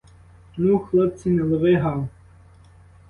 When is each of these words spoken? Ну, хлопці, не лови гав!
Ну, 0.57 0.79
хлопці, 0.79 1.29
не 1.29 1.43
лови 1.43 1.75
гав! 1.75 2.07